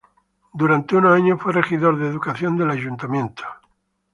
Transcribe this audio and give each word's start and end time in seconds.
Durante 0.61 0.95
unos 0.95 1.13
años 1.13 1.39
fue 1.39 1.53
regidor 1.53 1.95
de 1.99 2.07
educación 2.07 2.57
del 2.57 2.71
Ayuntamiento. 2.71 3.43